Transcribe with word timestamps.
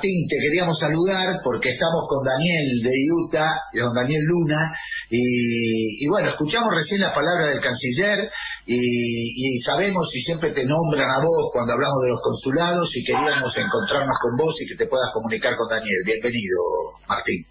Martín, 0.00 0.26
te 0.30 0.36
queríamos 0.40 0.78
saludar 0.78 1.36
porque 1.44 1.68
estamos 1.68 2.08
con 2.08 2.24
Daniel 2.24 2.80
de 2.80 2.96
Utah, 3.20 3.52
con 3.70 3.92
Daniel 3.92 4.22
Luna, 4.24 4.72
y, 5.10 6.08
bueno, 6.08 6.30
escuchamos 6.30 6.72
recién 6.74 7.02
las 7.02 7.12
palabras 7.12 7.52
del 7.52 7.60
canciller 7.60 8.30
y, 8.64 9.60
sabemos 9.60 10.08
y 10.14 10.22
siempre 10.22 10.52
te 10.52 10.64
nombran 10.64 11.10
a 11.10 11.20
vos 11.20 11.50
cuando 11.52 11.74
hablamos 11.74 12.02
de 12.02 12.08
los 12.08 12.20
consulados 12.22 12.88
y 12.96 13.04
queríamos 13.04 13.54
encontrarnos 13.58 14.16
con 14.22 14.38
vos 14.38 14.54
y 14.62 14.68
que 14.68 14.76
te 14.76 14.86
puedas 14.88 15.10
comunicar 15.12 15.54
con 15.54 15.68
Daniel. 15.68 16.00
Bienvenido, 16.06 16.56
Martín. 17.06 17.49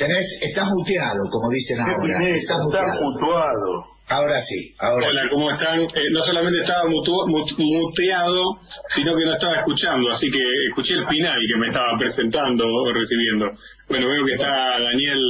Tenés, 0.00 0.24
estás 0.40 0.66
muteado, 0.66 1.28
como 1.30 1.50
dicen 1.50 1.78
ahora. 1.78 2.26
Estás 2.30 2.56
muteado. 2.64 3.84
Ahora 4.08 4.40
sí, 4.40 4.74
ahora 4.78 5.06
Hola, 5.08 5.28
¿cómo 5.30 5.50
están? 5.50 5.80
Eh, 5.82 6.08
no 6.10 6.24
solamente 6.24 6.60
estaba 6.60 6.88
muteado, 6.88 8.44
sino 8.94 9.14
que 9.14 9.24
no 9.26 9.34
estaba 9.34 9.58
escuchando, 9.58 10.10
así 10.10 10.30
que 10.30 10.40
escuché 10.70 10.94
el 10.94 11.04
final 11.04 11.36
que 11.46 11.58
me 11.58 11.66
estaba 11.66 11.98
presentando 11.98 12.64
o 12.64 12.92
recibiendo. 12.94 13.52
Bueno, 13.90 14.08
veo 14.08 14.24
que 14.24 14.32
está 14.32 14.80
Daniel 14.80 15.20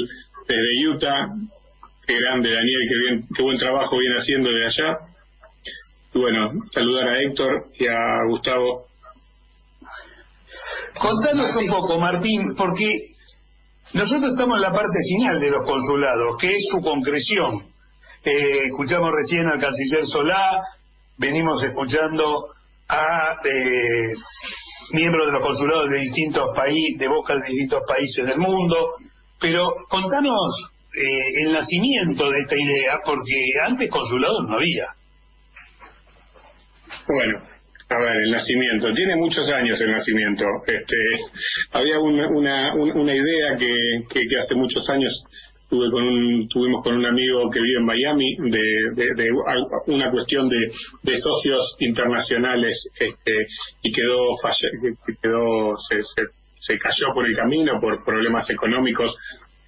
desde 0.46 0.88
Utah. 0.88 1.27
Qué 2.07 2.15
grande, 2.21 2.55
Daniel, 2.55 2.80
qué, 2.88 2.96
bien, 2.96 3.24
qué 3.37 3.43
buen 3.43 3.59
trabajo 3.59 3.98
viene 3.98 4.15
haciendo 4.18 4.51
de 4.51 4.66
allá. 4.66 4.98
Y 6.15 6.18
bueno, 6.18 6.52
saludar 6.73 7.09
a 7.09 7.21
Héctor 7.21 7.66
y 7.77 7.87
a 7.88 8.24
Gustavo. 8.29 8.87
Contanos 10.95 11.57
un 11.57 11.68
poco, 11.68 11.98
Martín, 11.98 12.55
porque 12.57 13.09
nosotros 13.93 14.30
estamos 14.33 14.57
en 14.57 14.62
la 14.62 14.71
parte 14.71 14.99
final 15.09 15.41
de 15.41 15.51
los 15.51 15.67
consulados, 15.67 16.37
que 16.41 16.53
es 16.53 16.69
su 16.71 16.80
concreción. 16.80 17.62
Eh, 18.24 18.66
escuchamos 18.66 19.10
recién 19.13 19.47
al 19.47 19.60
canciller 19.60 20.05
Solá, 20.07 20.63
venimos 21.16 21.63
escuchando 21.63 22.49
a 22.88 23.37
eh, 23.45 24.13
miembros 24.93 25.27
de 25.27 25.32
los 25.32 25.43
consulados 25.43 25.91
de 25.91 25.99
distintos 25.99 26.47
países, 26.55 26.99
de 26.99 27.09
boca 27.09 27.35
de 27.35 27.41
distintos 27.49 27.82
países 27.88 28.27
del 28.27 28.38
mundo, 28.38 28.93
pero 29.41 29.69
contanos 29.88 30.71
eh, 30.95 31.45
el 31.45 31.52
nacimiento 31.52 32.30
de 32.30 32.41
esta 32.41 32.57
idea, 32.57 32.99
porque 33.04 33.35
antes 33.65 33.91
consulados 33.91 34.47
no 34.49 34.54
había. 34.54 34.87
Bueno, 37.09 37.43
a 37.91 37.99
ver, 37.99 38.16
el 38.24 38.30
nacimiento. 38.30 38.93
Tiene 38.93 39.16
muchos 39.16 39.51
años 39.51 39.80
el 39.80 39.91
nacimiento. 39.91 40.45
Este, 40.66 40.96
había 41.73 41.99
una, 41.99 42.29
una, 42.29 42.74
una 42.74 43.15
idea 43.15 43.57
que, 43.59 43.74
que, 44.09 44.37
hace 44.38 44.55
muchos 44.55 44.88
años 44.88 45.24
tuve 45.69 45.91
con 45.91 46.02
un, 46.02 46.49
tuvimos 46.49 46.85
con 46.85 46.95
un 46.95 47.07
amigo 47.07 47.51
que 47.51 47.60
vive 47.60 47.79
en 47.79 47.85
Miami 47.85 48.37
de, 48.51 49.15
de, 49.16 49.30
una 49.87 50.10
cuestión 50.10 50.49
de, 50.49 50.71
de, 51.02 51.19
socios 51.19 51.77
internacionales 51.80 52.77
este, 52.99 53.32
y 53.82 53.93
quedó, 53.93 54.19
quedó 55.21 55.77
se, 55.88 56.02
se, 56.15 56.23
se 56.60 56.79
cayó 56.79 57.13
por 57.13 57.27
el 57.27 57.37
camino 57.37 57.80
por 57.80 58.04
problemas 58.04 58.49
económicos 58.51 59.16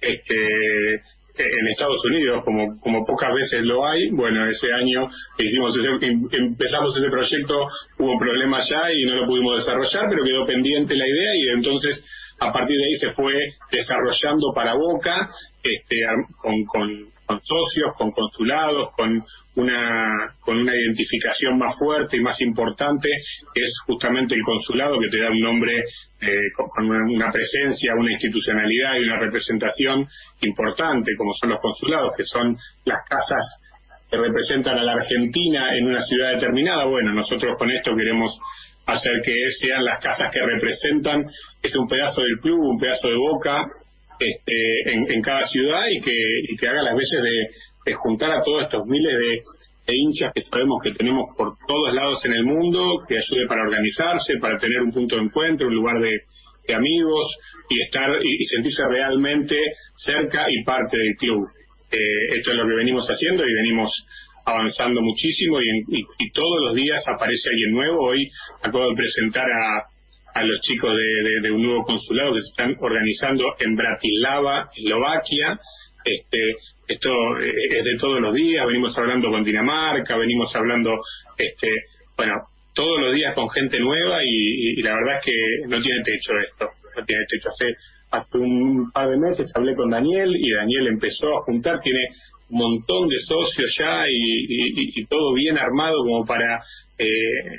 este, 0.01 1.01
en 1.35 1.67
Estados 1.67 1.99
Unidos, 2.05 2.43
como, 2.45 2.79
como 2.79 3.05
pocas 3.05 3.33
veces 3.33 3.61
lo 3.63 3.85
hay, 3.85 4.09
bueno, 4.11 4.45
ese 4.47 4.71
año 4.71 5.09
hicimos 5.37 5.75
em, 6.01 6.27
empezamos 6.31 6.95
ese 6.95 7.09
proyecto, 7.09 7.67
hubo 7.97 8.19
problemas 8.19 8.69
ya 8.69 8.91
y 8.91 9.03
no 9.05 9.15
lo 9.15 9.27
pudimos 9.27 9.57
desarrollar, 9.57 10.09
pero 10.09 10.23
quedó 10.23 10.45
pendiente 10.45 10.95
la 10.95 11.07
idea 11.07 11.35
y 11.35 11.57
entonces 11.57 12.05
a 12.39 12.51
partir 12.51 12.77
de 12.77 12.83
ahí 12.83 12.95
se 12.95 13.11
fue 13.11 13.33
desarrollando 13.71 14.53
para 14.53 14.75
Boca, 14.75 15.31
este, 15.63 15.95
con, 16.41 16.63
con 16.65 17.13
con 17.33 17.41
socios, 17.41 17.93
con 17.97 18.11
consulados, 18.11 18.89
con 18.95 19.23
una, 19.55 20.35
con 20.41 20.57
una 20.57 20.75
identificación 20.75 21.57
más 21.57 21.75
fuerte 21.77 22.17
y 22.17 22.21
más 22.21 22.39
importante, 22.41 23.09
que 23.53 23.61
es 23.61 23.73
justamente 23.87 24.35
el 24.35 24.41
consulado, 24.41 24.99
que 24.99 25.09
te 25.09 25.21
da 25.21 25.29
un 25.29 25.39
nombre 25.39 25.79
eh, 26.21 26.27
con 26.55 26.85
una 26.85 27.31
presencia, 27.31 27.93
una 27.97 28.11
institucionalidad 28.11 28.95
y 28.95 29.03
una 29.03 29.19
representación 29.19 30.07
importante, 30.41 31.11
como 31.17 31.33
son 31.33 31.49
los 31.51 31.61
consulados, 31.61 32.11
que 32.15 32.23
son 32.23 32.55
las 32.85 32.99
casas 33.09 33.59
que 34.09 34.17
representan 34.17 34.77
a 34.77 34.83
la 34.83 34.93
Argentina 34.93 35.75
en 35.75 35.87
una 35.87 36.01
ciudad 36.01 36.33
determinada. 36.33 36.85
Bueno, 36.85 37.13
nosotros 37.13 37.55
con 37.57 37.71
esto 37.71 37.95
queremos 37.95 38.37
hacer 38.85 39.13
que 39.23 39.33
sean 39.59 39.83
las 39.83 40.03
casas 40.03 40.29
que 40.31 40.41
representan, 40.41 41.25
es 41.61 41.75
un 41.75 41.87
pedazo 41.87 42.21
del 42.21 42.37
club, 42.41 42.59
un 42.59 42.79
pedazo 42.79 43.07
de 43.07 43.15
boca, 43.15 43.65
este, 44.19 44.93
en, 44.93 45.21
cada 45.21 45.45
ciudad 45.45 45.87
y 45.89 46.01
que, 46.01 46.15
y 46.49 46.55
que 46.57 46.67
haga 46.67 46.81
las 46.83 46.95
veces 46.95 47.21
de, 47.21 47.93
juntar 47.93 48.31
a 48.31 48.43
todos 48.43 48.63
estos 48.63 48.85
miles 48.85 49.13
de, 49.17 49.41
hinchas 49.85 50.31
que 50.33 50.41
sabemos 50.41 50.81
que 50.81 50.93
tenemos 50.93 51.35
por 51.35 51.51
todos 51.67 51.93
lados 51.93 52.23
en 52.23 52.31
el 52.33 52.45
mundo, 52.45 53.03
que 53.07 53.17
ayude 53.17 53.47
para 53.49 53.63
organizarse, 53.63 54.37
para 54.39 54.57
tener 54.57 54.81
un 54.81 54.93
punto 54.93 55.17
de 55.17 55.23
encuentro, 55.23 55.67
un 55.67 55.75
lugar 55.75 55.99
de, 55.99 56.21
amigos 56.73 57.27
y 57.69 57.81
estar 57.81 58.09
y, 58.23 58.45
sentirse 58.45 58.83
realmente 58.87 59.57
cerca 59.97 60.45
y 60.47 60.63
parte 60.63 60.95
del 60.97 61.15
club. 61.17 61.45
Eh, 61.91 62.37
esto 62.37 62.51
es 62.51 62.57
lo 62.57 62.65
que 62.65 62.75
venimos 62.75 63.05
haciendo 63.05 63.43
y 63.45 63.53
venimos 63.53 63.91
avanzando 64.45 65.01
muchísimo 65.01 65.61
y, 65.61 65.99
y, 66.17 66.31
todos 66.31 66.61
los 66.65 66.75
días 66.75 67.03
aparece 67.07 67.49
alguien 67.49 67.71
nuevo. 67.71 68.07
Hoy 68.07 68.29
acabo 68.61 68.89
de 68.89 68.95
presentar 68.95 69.45
a, 69.45 69.83
a 70.33 70.43
los 70.43 70.59
chicos 70.61 70.97
de, 71.41 71.51
un 71.51 71.61
nuevo 71.61 71.83
consulado 71.83 72.33
que 72.33 72.41
se 72.41 72.49
están 72.49 72.75
organizando 72.79 73.55
en 73.59 73.75
Bratislava, 73.75 74.69
Eslovaquia. 74.75 75.59
Este, 76.03 76.39
esto 76.87 77.09
eh, 77.39 77.77
es 77.77 77.85
de 77.85 77.97
todos 77.97 78.19
los 78.19 78.33
días, 78.33 78.65
venimos 78.65 78.97
hablando 78.97 79.29
con 79.29 79.43
Dinamarca, 79.43 80.17
venimos 80.17 80.53
hablando, 80.55 80.99
este, 81.37 81.69
bueno, 82.17 82.41
todos 82.73 82.99
los 82.99 83.15
días 83.15 83.33
con 83.35 83.49
gente 83.49 83.79
nueva 83.79 84.19
y, 84.25 84.81
la 84.81 84.95
verdad 84.95 85.19
es 85.19 85.25
que 85.25 85.67
no 85.67 85.81
tiene 85.81 86.01
techo 86.03 86.33
esto, 86.49 86.69
no 86.97 87.05
tiene 87.05 87.23
techo. 87.29 87.49
Hace, 87.49 87.75
hace 88.11 88.37
un 88.37 88.91
par 88.91 89.09
de 89.09 89.17
meses 89.17 89.51
hablé 89.55 89.75
con 89.75 89.89
Daniel 89.89 90.35
y 90.35 90.51
Daniel 90.51 90.87
empezó 90.87 91.37
a 91.37 91.43
juntar, 91.43 91.79
tiene 91.81 92.07
montón 92.53 93.07
de 93.07 93.17
socios 93.19 93.75
ya 93.79 94.05
y, 94.09 95.05
todo 95.05 95.33
bien 95.33 95.57
armado 95.57 95.97
como 95.99 96.25
para 96.25 96.61
eh, 96.97 97.07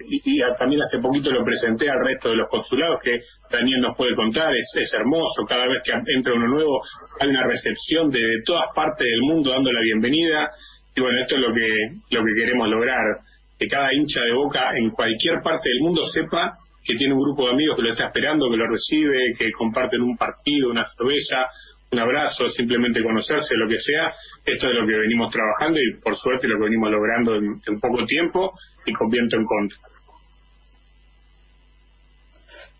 y, 0.08 0.40
también 0.58 0.80
hace 0.82 1.02
poquito 1.02 1.30
lo 1.30 1.44
presenté 1.44 1.88
al 1.88 2.04
resto 2.04 2.30
de 2.30 2.36
los 2.36 2.48
consulados 2.48 3.00
que 3.02 3.18
Daniel 3.50 3.80
nos 3.80 3.96
puede 3.96 4.14
contar 4.14 4.54
es, 4.54 4.70
es 4.76 4.92
hermoso 4.94 5.44
cada 5.46 5.66
vez 5.66 5.82
que 5.84 5.92
entra 6.12 6.34
uno 6.34 6.48
nuevo 6.48 6.80
hay 7.20 7.28
una 7.28 7.46
recepción 7.46 8.10
de, 8.10 8.22
todas 8.44 8.66
partes 8.74 9.06
del 9.06 9.20
mundo 9.20 9.50
dando 9.50 9.72
la 9.72 9.80
bienvenida 9.80 10.50
y 10.96 11.00
bueno 11.00 11.20
esto 11.20 11.34
es 11.36 11.40
lo 11.40 11.54
que 11.54 12.16
lo 12.16 12.24
que 12.24 12.34
queremos 12.34 12.68
lograr 12.68 13.18
que 13.58 13.66
cada 13.66 13.92
hincha 13.92 14.20
de 14.22 14.32
Boca 14.32 14.70
en 14.76 14.90
cualquier 14.90 15.40
parte 15.42 15.68
del 15.68 15.80
mundo 15.80 16.02
sepa 16.06 16.54
que 16.84 16.96
tiene 16.96 17.14
un 17.14 17.20
grupo 17.20 17.46
de 17.46 17.52
amigos 17.52 17.76
que 17.76 17.82
lo 17.82 17.90
está 17.90 18.06
esperando, 18.06 18.50
que 18.50 18.58
lo 18.58 18.68
recibe, 18.68 19.32
que 19.38 19.50
comparten 19.52 20.02
un 20.02 20.16
partido, 20.18 20.70
una 20.70 20.84
cerveza, 20.84 21.46
un 21.90 21.98
abrazo, 21.98 22.50
simplemente 22.50 23.02
conocerse, 23.02 23.54
lo 23.56 23.68
que 23.68 23.78
sea. 23.78 24.12
Esto 24.44 24.66
es 24.68 24.74
lo 24.74 24.86
que 24.86 24.92
venimos 24.92 25.32
trabajando 25.32 25.78
y 25.80 26.00
por 26.00 26.16
suerte 26.16 26.48
lo 26.48 26.58
que 26.58 26.64
venimos 26.64 26.90
logrando 26.90 27.34
en, 27.36 27.80
poco 27.80 28.04
tiempo 28.04 28.52
y 28.84 28.92
con 28.92 29.08
viento 29.08 29.36
en 29.36 29.44
contra. 29.44 29.78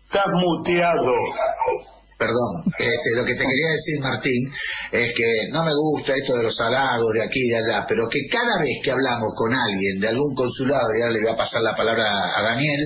Estás 0.05 0.27
muteado. 0.31 1.11
Perdón, 2.17 2.63
este, 2.79 3.09
lo 3.17 3.25
que 3.25 3.33
te 3.33 3.43
quería 3.43 3.71
decir, 3.75 3.99
Martín, 3.99 4.49
es 4.91 5.13
que 5.13 5.49
no 5.51 5.65
me 5.65 5.71
gusta 5.75 6.15
esto 6.15 6.37
de 6.37 6.43
los 6.43 6.61
halagos 6.61 7.11
de 7.13 7.23
aquí 7.23 7.41
y 7.43 7.49
de 7.49 7.57
allá, 7.57 7.85
pero 7.89 8.07
que 8.07 8.19
cada 8.31 8.57
vez 8.59 8.79
que 8.81 8.91
hablamos 8.91 9.33
con 9.35 9.51
alguien 9.53 9.99
de 9.99 10.07
algún 10.07 10.33
consulado, 10.33 10.87
y 10.95 11.01
ahora 11.01 11.11
le 11.11 11.21
voy 11.23 11.33
a 11.33 11.37
pasar 11.37 11.61
la 11.61 11.75
palabra 11.75 12.05
a 12.37 12.41
Daniel, 12.41 12.79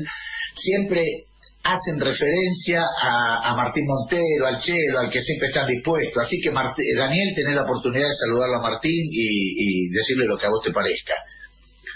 siempre 0.55 1.28
hacen 1.63 1.99
referencia 1.99 2.83
a, 3.01 3.53
Martín 3.55 3.85
Montero, 3.85 4.47
al 4.47 4.61
Chelo, 4.61 4.99
al 4.99 5.09
que 5.09 5.21
siempre 5.21 5.49
están 5.49 5.67
dispuestos. 5.67 6.23
Así 6.23 6.39
que 6.41 6.51
Daniel, 6.51 7.33
tenés 7.35 7.55
la 7.55 7.63
oportunidad 7.63 8.07
de 8.07 8.15
saludarlo 8.15 8.57
a 8.57 8.69
Martín 8.69 9.09
y, 9.11 9.89
decirle 9.89 10.25
lo 10.25 10.37
que 10.37 10.45
a 10.45 10.49
vos 10.49 10.63
te 10.63 10.71
parezca. 10.71 11.13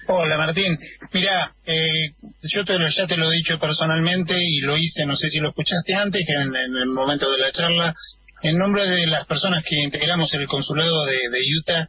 Hola 0.05 0.37
Martín, 0.37 0.77
mira, 1.13 1.53
eh, 1.65 2.11
yo 2.41 2.65
te 2.65 2.77
lo, 2.77 2.89
ya 2.89 3.07
te 3.07 3.15
lo 3.15 3.31
he 3.31 3.37
dicho 3.37 3.57
personalmente 3.57 4.33
y 4.37 4.59
lo 4.59 4.77
hice, 4.77 5.05
no 5.05 5.15
sé 5.15 5.29
si 5.29 5.39
lo 5.39 5.49
escuchaste 5.49 5.93
antes, 5.93 6.25
que 6.27 6.33
en, 6.33 6.53
el 6.53 6.87
momento 6.87 7.31
de 7.31 7.37
la 7.37 7.51
charla, 7.53 7.95
en 8.41 8.57
nombre 8.57 8.85
de 8.85 9.07
las 9.07 9.25
personas 9.27 9.63
que 9.63 9.77
integramos 9.77 10.33
el 10.33 10.45
consulado 10.47 11.05
de, 11.05 11.39
Utah, 11.57 11.87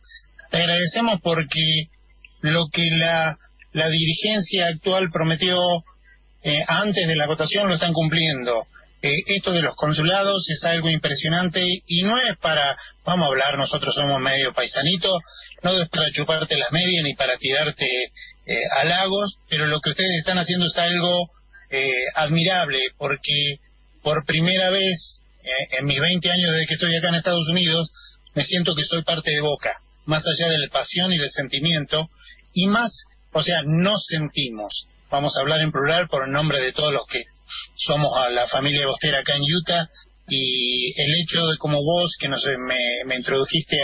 te 0.48 0.58
agradecemos 0.58 1.20
porque 1.24 1.88
lo 2.42 2.68
que 2.72 2.88
la, 2.92 3.36
la 3.72 3.88
dirigencia 3.88 4.68
actual 4.68 5.10
prometió 5.10 5.56
eh, 6.44 6.62
antes 6.68 7.08
de 7.08 7.16
la 7.16 7.26
votación 7.26 7.68
lo 7.68 7.74
están 7.74 7.94
cumpliendo. 7.94 8.66
Eh, 9.00 9.16
esto 9.26 9.52
de 9.52 9.62
los 9.62 9.74
consulados 9.76 10.48
es 10.50 10.62
algo 10.64 10.90
impresionante 10.90 11.62
y 11.86 12.02
no 12.02 12.18
es 12.18 12.36
para, 12.38 12.76
vamos 13.04 13.24
a 13.24 13.28
hablar, 13.28 13.56
nosotros 13.56 13.94
somos 13.94 14.20
medio 14.20 14.52
paisanito, 14.52 15.10
no 15.62 15.82
es 15.82 15.88
para 15.88 16.10
chuparte 16.12 16.56
las 16.58 16.70
medias 16.70 17.02
ni 17.02 17.14
para 17.14 17.38
tirarte 17.38 17.86
eh, 18.46 18.62
halagos, 18.78 19.36
pero 19.48 19.66
lo 19.66 19.80
que 19.80 19.90
ustedes 19.90 20.18
están 20.18 20.38
haciendo 20.38 20.66
es 20.66 20.76
algo 20.76 21.30
admirable 22.14 22.78
porque 22.98 23.56
por 24.00 24.24
primera 24.26 24.70
vez 24.70 25.20
en 25.72 25.86
mis 25.86 25.98
20 25.98 26.30
años 26.30 26.52
desde 26.52 26.66
que 26.66 26.74
estoy 26.74 26.94
acá 26.94 27.08
en 27.08 27.16
Estados 27.16 27.48
Unidos 27.48 27.90
me 28.34 28.44
siento 28.44 28.76
que 28.76 28.84
soy 28.84 29.02
parte 29.02 29.32
de 29.32 29.40
Boca, 29.40 29.72
más 30.06 30.22
allá 30.24 30.50
de 30.50 30.58
la 30.58 30.68
pasión 30.68 31.12
y 31.12 31.18
del 31.18 31.30
sentimiento, 31.30 32.08
y 32.52 32.68
más, 32.68 32.92
o 33.32 33.42
sea, 33.42 33.62
nos 33.64 34.04
sentimos 34.06 34.86
vamos 35.10 35.36
a 35.36 35.40
hablar 35.40 35.60
en 35.60 35.72
plural 35.72 36.08
por 36.08 36.26
el 36.26 36.32
nombre 36.32 36.60
de 36.60 36.72
todos 36.72 36.92
los 36.92 37.06
que 37.06 37.24
somos 37.76 38.10
a 38.16 38.30
la 38.30 38.46
familia 38.46 38.86
Bostera 38.86 39.20
acá 39.20 39.36
en 39.36 39.42
Utah 39.42 39.88
y 40.28 40.98
el 41.00 41.20
hecho 41.20 41.46
de 41.46 41.58
como 41.58 41.82
vos 41.82 42.16
que 42.18 42.28
nos 42.28 42.44
me, 42.44 43.04
me 43.06 43.16
introdujiste 43.16 43.78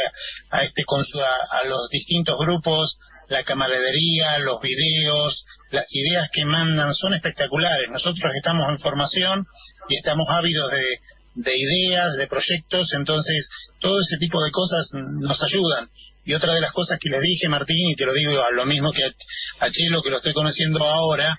a, 0.51 0.63
este 0.63 0.83
a, 0.83 1.59
a 1.59 1.65
los 1.65 1.89
distintos 1.91 2.39
grupos 2.39 2.99
la 3.29 3.45
camaradería, 3.45 4.39
los 4.41 4.61
videos, 4.61 5.45
las 5.71 5.87
ideas 5.95 6.29
que 6.33 6.45
mandan 6.45 6.93
son 6.93 7.15
espectaculares. 7.15 7.89
Nosotros 7.89 8.35
estamos 8.35 8.65
en 8.69 8.79
formación 8.79 9.47
y 9.89 9.97
estamos 9.97 10.27
ávidos 10.29 10.69
de, 10.73 10.99
de 11.37 11.57
ideas, 11.57 12.17
de 12.17 12.27
proyectos, 12.27 12.93
entonces 12.93 13.49
todo 13.79 14.01
ese 14.01 14.17
tipo 14.19 14.43
de 14.43 14.51
cosas 14.51 14.91
nos 14.95 15.41
ayudan. 15.43 15.89
Y 16.25 16.35
otra 16.35 16.55
de 16.55 16.61
las 16.61 16.73
cosas 16.73 16.99
que 17.01 17.09
les 17.09 17.21
dije, 17.21 17.49
Martín, 17.49 17.91
y 17.91 17.97
te 17.97 18.05
lo 18.05 18.13
digo 18.13 18.33
a 18.43 18.51
lo 18.53 18.67
mismo 18.67 18.93
que 18.93 19.05
a, 19.05 19.71
Chelo, 19.71 20.03
que 20.03 20.11
lo 20.11 20.19
estoy 20.19 20.33
conociendo 20.33 20.85
ahora, 20.85 21.37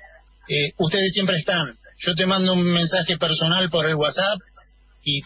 eh, 0.48 0.74
ustedes 0.78 1.14
siempre 1.14 1.38
están. 1.38 1.76
Yo 2.00 2.16
te 2.16 2.26
mando 2.26 2.54
un 2.54 2.64
mensaje 2.64 3.18
personal 3.18 3.70
por 3.70 3.88
el 3.88 3.96
WhatsApp 3.96 4.40
y 5.04 5.22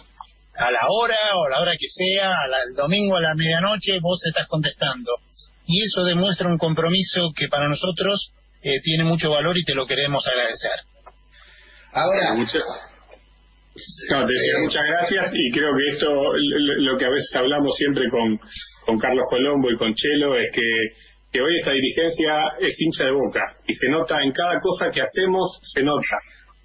a 0.57 0.71
la 0.71 0.87
hora 0.89 1.17
o 1.35 1.45
a 1.45 1.49
la 1.49 1.61
hora 1.61 1.73
que 1.77 1.87
sea, 1.87 2.31
al 2.31 2.75
domingo 2.75 3.15
a 3.15 3.21
la 3.21 3.33
medianoche, 3.35 3.99
vos 4.01 4.19
estás 4.25 4.47
contestando. 4.47 5.11
Y 5.67 5.83
eso 5.83 6.03
demuestra 6.03 6.47
un 6.47 6.57
compromiso 6.57 7.31
que 7.35 7.47
para 7.47 7.67
nosotros 7.67 8.31
eh, 8.61 8.81
tiene 8.81 9.03
mucho 9.03 9.31
valor 9.31 9.57
y 9.57 9.63
te 9.63 9.73
lo 9.73 9.85
queremos 9.85 10.27
agradecer. 10.27 10.79
Ahora, 11.91 12.35
no, 14.09 14.25
te 14.25 14.33
decía 14.33 14.53
muchas 14.61 14.85
gracias 14.87 15.31
y 15.33 15.51
creo 15.51 15.71
que 15.75 15.89
esto, 15.89 16.07
lo 16.07 16.97
que 16.97 17.05
a 17.05 17.09
veces 17.09 17.35
hablamos 17.35 17.75
siempre 17.75 18.09
con, 18.09 18.39
con 18.85 18.97
Carlos 18.97 19.25
Colombo 19.29 19.69
y 19.69 19.75
con 19.75 19.93
Chelo, 19.93 20.37
es 20.37 20.49
que, 20.51 20.63
que 21.31 21.41
hoy 21.41 21.59
esta 21.59 21.71
dirigencia 21.71 22.31
es 22.59 22.75
hincha 22.79 23.05
de 23.05 23.11
boca 23.11 23.41
y 23.67 23.73
se 23.73 23.89
nota 23.89 24.23
en 24.23 24.31
cada 24.31 24.61
cosa 24.61 24.91
que 24.91 25.01
hacemos, 25.01 25.59
se 25.61 25.83
nota. 25.83 26.15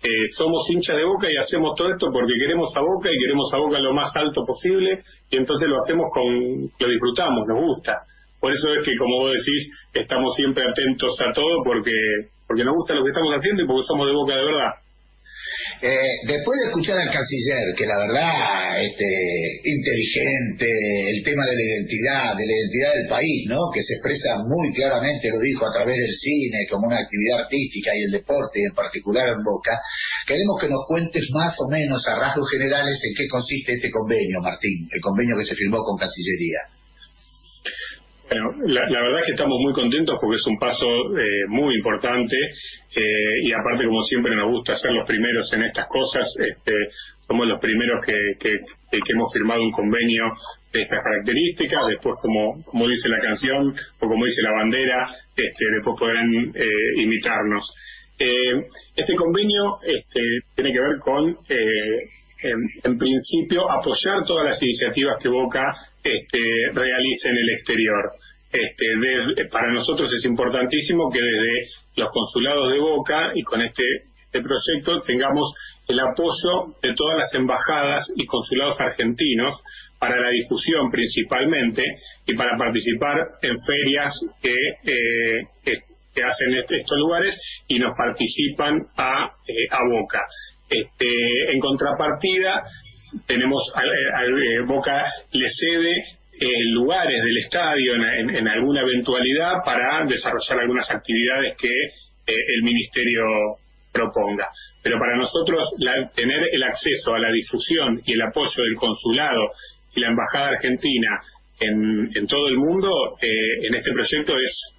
Eh, 0.02 0.28
somos 0.36 0.62
hincha 0.70 0.94
de 0.94 1.04
boca 1.04 1.30
y 1.30 1.36
hacemos 1.36 1.74
todo 1.76 1.88
esto 1.88 2.08
porque 2.12 2.32
queremos 2.38 2.74
a 2.76 2.80
boca 2.80 3.10
y 3.12 3.18
queremos 3.18 3.52
a 3.52 3.58
boca 3.58 3.78
lo 3.80 3.92
más 3.92 4.14
alto 4.16 4.46
posible 4.46 5.02
y 5.30 5.36
entonces 5.36 5.68
lo 5.68 5.76
hacemos 5.76 6.06
con, 6.14 6.24
lo 6.78 6.88
disfrutamos, 6.88 7.44
nos 7.48 7.58
gusta. 7.58 7.92
Por 8.40 8.52
eso 8.52 8.72
es 8.72 8.86
que, 8.86 8.96
como 8.96 9.18
vos 9.18 9.32
decís, 9.32 9.68
estamos 9.92 10.34
siempre 10.36 10.64
atentos 10.66 11.20
a 11.20 11.32
todo 11.32 11.62
porque, 11.64 11.92
porque 12.46 12.64
nos 12.64 12.74
gusta 12.74 12.94
lo 12.94 13.04
que 13.04 13.10
estamos 13.10 13.34
haciendo 13.34 13.62
y 13.62 13.66
porque 13.66 13.86
somos 13.86 14.06
de 14.06 14.14
boca 14.14 14.36
de 14.36 14.44
verdad. 14.46 14.72
Eh, 15.82 16.12
después 16.28 16.60
de 16.60 16.66
escuchar 16.68 16.98
al 16.98 17.08
canciller, 17.08 17.72
que 17.74 17.86
la 17.86 17.96
verdad, 18.04 18.84
este, 18.84 19.08
inteligente, 19.64 20.68
el 21.08 21.24
tema 21.24 21.46
de 21.46 21.56
la 21.56 21.62
identidad, 21.62 22.36
de 22.36 22.44
la 22.44 22.52
identidad 22.52 22.92
del 23.00 23.08
país, 23.08 23.48
¿no? 23.48 23.72
Que 23.72 23.80
se 23.82 23.94
expresa 23.94 24.44
muy 24.44 24.74
claramente, 24.74 25.30
lo 25.30 25.40
dijo 25.40 25.64
a 25.64 25.72
través 25.72 25.96
del 25.96 26.12
cine, 26.12 26.68
como 26.68 26.86
una 26.86 26.98
actividad 27.00 27.48
artística 27.48 27.96
y 27.96 28.02
el 28.02 28.12
deporte, 28.12 28.60
y 28.60 28.68
en 28.68 28.74
particular 28.74 29.28
en 29.32 29.42
Boca, 29.42 29.80
queremos 30.26 30.60
que 30.60 30.68
nos 30.68 30.84
cuentes 30.86 31.24
más 31.32 31.56
o 31.56 31.70
menos 31.72 32.06
a 32.08 32.14
rasgos 32.14 32.50
generales 32.50 33.00
en 33.00 33.14
qué 33.16 33.26
consiste 33.26 33.72
este 33.72 33.90
convenio, 33.90 34.40
Martín, 34.42 34.84
el 34.92 35.00
convenio 35.00 35.38
que 35.38 35.46
se 35.46 35.56
firmó 35.56 35.78
con 35.80 35.96
Cancillería. 35.96 36.79
Bueno, 38.30 38.52
la, 38.64 39.02
verdad 39.02 39.20
es 39.22 39.26
que 39.26 39.32
estamos 39.32 39.58
muy 39.60 39.72
contentos 39.72 40.16
porque 40.20 40.36
es 40.36 40.46
un 40.46 40.56
paso 40.56 40.86
eh, 41.18 41.46
muy 41.48 41.74
importante 41.74 42.36
eh, 42.94 43.42
y 43.42 43.52
aparte, 43.52 43.84
como 43.84 44.04
siempre, 44.04 44.36
nos 44.36 44.48
gusta 44.52 44.76
ser 44.76 44.92
los 44.92 45.04
primeros 45.04 45.52
en 45.52 45.64
estas 45.64 45.88
cosas. 45.88 46.32
Este, 46.38 46.72
somos 47.26 47.48
los 47.48 47.60
primeros 47.60 47.98
que, 48.06 48.14
que, 48.38 48.58
hemos 48.92 49.32
firmado 49.32 49.60
un 49.62 49.72
convenio 49.72 50.30
de 50.72 50.82
estas 50.82 51.02
características. 51.02 51.88
Después, 51.88 52.14
como, 52.22 52.62
como 52.66 52.86
dice 52.86 53.08
la 53.08 53.18
canción 53.18 53.74
o 53.98 54.06
como 54.06 54.24
dice 54.24 54.42
la 54.42 54.52
bandera, 54.52 55.08
este, 55.36 55.64
después 55.74 55.98
podrán 55.98 56.30
eh, 56.54 57.02
imitarnos. 57.02 57.64
este 58.94 59.14
convenio 59.16 59.78
este, 59.82 60.20
tiene 60.54 60.72
que 60.72 60.78
ver 60.78 60.98
con, 61.00 61.36
en, 62.42 62.98
principio, 62.98 63.70
apoyar 63.70 64.24
todas 64.26 64.44
las 64.44 64.62
iniciativas 64.62 65.16
que 65.22 65.28
Boca 65.28 65.64
este, 66.02 66.38
realice 66.72 67.28
en 67.28 67.36
el 67.36 67.50
exterior. 67.50 68.12
Este, 68.52 69.46
para 69.50 69.72
nosotros 69.72 70.12
es 70.12 70.24
importantísimo 70.24 71.10
que 71.10 71.20
desde 71.20 71.70
los 71.96 72.10
consulados 72.10 72.72
de 72.72 72.80
Boca 72.80 73.30
y 73.34 73.42
con 73.42 73.62
este, 73.62 73.84
este 74.24 74.42
proyecto 74.42 75.00
tengamos 75.06 75.52
el 75.88 76.00
apoyo 76.00 76.74
de 76.82 76.94
todas 76.94 77.18
las 77.18 77.34
embajadas 77.34 78.12
y 78.16 78.26
consulados 78.26 78.80
argentinos 78.80 79.60
para 79.98 80.16
la 80.18 80.30
difusión 80.30 80.90
principalmente 80.90 81.84
y 82.26 82.34
para 82.34 82.56
participar 82.56 83.16
en 83.42 83.56
ferias 83.66 84.14
que, 84.42 84.54
eh, 84.84 85.82
hacen 86.22 86.52
estos 86.52 86.98
lugares 86.98 87.40
y 87.66 87.78
nos 87.78 87.96
participan 87.96 88.78
a, 88.96 89.30
eh, 89.46 89.66
a 89.70 89.78
Boca. 89.88 90.20
Este, 90.70 91.52
en 91.52 91.58
contrapartida, 91.58 92.62
tenemos 93.26 93.62
eh, 93.76 94.60
Boca 94.66 95.02
le 95.32 95.48
cede 95.48 95.92
eh, 96.40 96.46
lugares 96.72 97.22
del 97.24 97.36
estadio 97.38 97.94
en, 97.96 98.48
alguna 98.48 98.82
eventualidad 98.82 99.64
para 99.64 100.06
desarrollar 100.06 100.60
algunas 100.60 100.88
actividades 100.90 101.56
que 101.56 101.68
eh, 101.68 101.92
el 102.26 102.62
ministerio 102.62 103.24
proponga. 103.92 104.48
Pero 104.82 104.98
para 105.00 105.16
nosotros 105.16 105.68
tener 106.14 106.40
el 106.52 106.62
acceso 106.62 107.14
a 107.14 107.18
la 107.18 107.32
difusión 107.32 108.00
y 108.06 108.12
el 108.12 108.22
apoyo 108.22 108.62
del 108.62 108.76
consulado 108.76 109.50
y 109.94 110.00
la 110.00 110.08
embajada 110.08 110.50
argentina 110.50 111.20
en, 111.58 112.26
todo 112.28 112.46
el 112.46 112.56
mundo 112.56 113.18
en 113.20 113.74
este 113.74 113.92
proyecto 113.92 114.34
es 114.38 114.74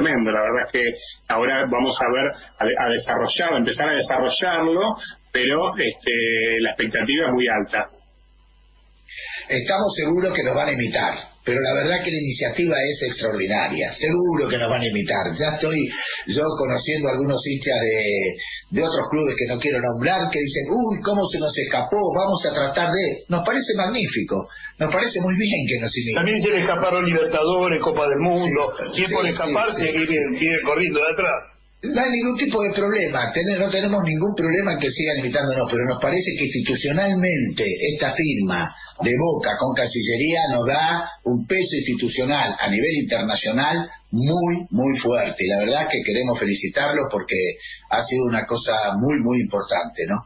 tremendo. 0.00 0.30
La 0.32 0.40
verdad 0.40 0.66
es 0.66 0.72
que 0.72 0.84
ahora 1.28 1.66
vamos 1.70 1.96
a 2.00 2.06
ver, 2.12 2.26
a, 2.58 2.84
a 2.84 2.88
desarrollar, 2.88 3.54
a 3.54 3.58
empezar 3.58 3.88
a 3.88 3.94
desarrollarlo 3.94 4.96
pero 5.32 5.76
este, 5.78 6.12
la 6.60 6.70
expectativa 6.70 7.26
es 7.28 7.32
muy 7.32 7.46
alta. 7.48 7.88
Estamos 9.48 9.94
seguros 9.96 10.34
que 10.34 10.42
nos 10.44 10.54
van 10.54 10.68
a 10.68 10.72
imitar, 10.72 11.18
pero 11.44 11.58
la 11.60 11.74
verdad 11.74 12.04
que 12.04 12.10
la 12.10 12.18
iniciativa 12.18 12.76
es 12.82 13.02
extraordinaria. 13.10 13.92
Seguro 13.92 14.48
que 14.48 14.58
nos 14.58 14.70
van 14.70 14.82
a 14.82 14.86
imitar. 14.86 15.34
Ya 15.38 15.54
estoy 15.54 15.88
yo 16.28 16.44
conociendo 16.58 17.08
algunos 17.08 17.40
hinchas 17.46 17.80
de, 17.80 18.36
de 18.70 18.82
otros 18.82 19.06
clubes 19.10 19.34
que 19.34 19.46
no 19.50 19.58
quiero 19.58 19.78
nombrar 19.82 20.30
que 20.30 20.38
dicen, 20.38 20.70
uy, 20.70 21.02
¿cómo 21.02 21.26
se 21.26 21.38
nos 21.38 21.50
escapó? 21.58 21.98
Vamos 22.14 22.38
a 22.46 22.54
tratar 22.54 22.90
de... 22.90 23.26
Nos 23.28 23.44
parece 23.44 23.74
magnífico. 23.76 24.46
Nos 24.78 24.90
parece 24.92 25.20
muy 25.20 25.34
bien 25.34 25.66
que 25.66 25.80
nos 25.82 25.90
imiten. 25.90 26.14
También 26.14 26.40
se 26.40 26.50
le 26.50 26.60
escaparon 26.62 27.04
Libertadores, 27.04 27.82
Copa 27.82 28.06
del 28.06 28.20
Mundo. 28.20 28.72
Sí, 28.94 29.04
por 29.12 29.26
escaparse 29.26 29.90
y 29.90 30.06
viene 30.38 30.58
corriendo 30.64 31.00
de 31.00 31.12
atrás. 31.12 31.50
No 31.82 31.98
hay 31.98 32.10
ningún 32.10 32.36
tipo 32.36 32.62
de 32.62 32.72
problema, 32.74 33.32
no 33.32 33.70
tenemos 33.70 34.04
ningún 34.04 34.34
problema 34.36 34.74
en 34.74 34.78
que 34.78 34.90
sigan 34.90 35.18
imitándonos, 35.20 35.66
pero 35.70 35.82
nos 35.88 35.98
parece 35.98 36.36
que 36.36 36.44
institucionalmente 36.44 37.64
esta 37.94 38.12
firma 38.12 38.68
de 39.02 39.12
Boca 39.16 39.56
con 39.58 39.74
Cancillería 39.74 40.40
nos 40.52 40.66
da 40.66 41.10
un 41.24 41.46
peso 41.46 41.76
institucional 41.76 42.56
a 42.58 42.68
nivel 42.68 42.94
internacional 43.02 43.90
muy, 44.10 44.66
muy 44.70 44.98
fuerte. 44.98 45.44
Y 45.44 45.48
la 45.48 45.60
verdad 45.60 45.88
que 45.90 46.02
queremos 46.04 46.38
felicitarlos 46.38 47.06
porque 47.10 47.36
ha 47.90 48.02
sido 48.02 48.24
una 48.24 48.44
cosa 48.46 48.94
muy, 48.98 49.20
muy 49.20 49.40
importante, 49.40 50.04
¿no? 50.06 50.16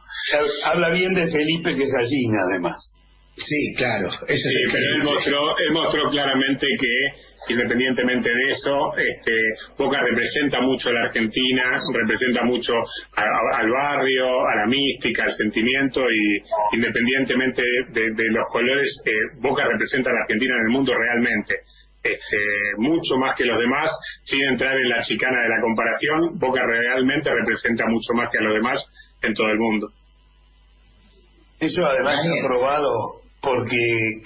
Habla 0.65 0.89
bien 0.91 1.13
de 1.13 1.27
Felipe 1.27 1.75
que 1.75 1.83
es 1.83 1.91
gallina, 1.91 2.39
además. 2.49 2.97
Sí, 3.37 3.75
claro. 3.75 4.07
Eso 4.07 4.49
sí, 4.49 4.63
pero 4.71 4.95
él 4.95 5.03
mostró, 5.03 5.57
él 5.57 5.71
mostró 5.73 6.09
claramente 6.09 6.67
que, 6.79 7.53
independientemente 7.53 8.29
de 8.29 8.45
eso, 8.47 8.93
este, 8.95 9.35
Boca 9.77 9.99
representa 9.99 10.61
mucho 10.61 10.89
a 10.89 10.93
la 10.93 11.01
Argentina, 11.01 11.81
representa 11.93 12.43
mucho 12.43 12.73
al 13.15 13.69
barrio, 13.69 14.47
a 14.47 14.55
la 14.55 14.65
mística, 14.67 15.25
al 15.25 15.33
sentimiento, 15.33 16.01
y 16.09 16.77
independientemente 16.77 17.61
de, 17.89 18.13
los 18.31 18.45
colores, 18.51 19.03
eh, 19.05 19.11
Boca 19.41 19.65
representa 19.67 20.11
a 20.11 20.13
la 20.13 20.21
Argentina 20.21 20.55
en 20.55 20.61
el 20.67 20.71
mundo 20.71 20.93
realmente. 20.95 21.55
Este, 22.01 22.37
mucho 22.77 23.17
más 23.17 23.35
que 23.35 23.43
los 23.43 23.59
demás, 23.59 23.91
sin 24.23 24.43
entrar 24.43 24.77
en 24.77 24.89
la 24.89 25.01
chicana 25.01 25.41
de 25.41 25.49
la 25.49 25.61
comparación, 25.61 26.39
Boca 26.39 26.61
realmente 26.65 27.29
representa 27.33 27.83
mucho 27.87 28.13
más 28.13 28.31
que 28.31 28.37
a 28.37 28.41
los 28.41 28.53
demás 28.53 28.85
en 29.23 29.33
todo 29.33 29.47
el 29.47 29.57
mundo. 29.57 29.89
Eso 31.59 31.85
además 31.85 32.19
ha 32.25 32.47
probado 32.47 33.24
porque 33.45 34.23